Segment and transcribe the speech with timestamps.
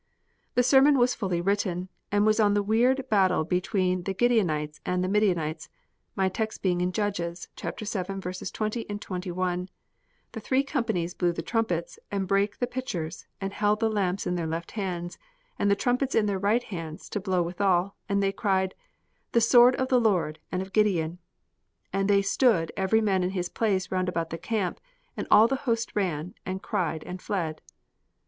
[0.55, 5.07] The sermon was fully written, and was on the weird battle between the Gideonites and
[5.07, 5.69] Midianites,
[6.15, 7.71] my text being in Judges vii.
[7.71, 9.69] 20, 21:
[10.31, 14.33] "The three companies blew the trumpets, and brake the pitchers, and held the lamps in
[14.33, 15.19] their left hands,
[15.59, 18.73] and the trumpets in their right hands to blow withal; and they cried,
[19.33, 21.19] The sword of the Lord, and of Gideon.
[21.93, 24.79] And they stood every man in his place round about the camp;
[25.15, 27.61] and all the host ran, and cried, and fled."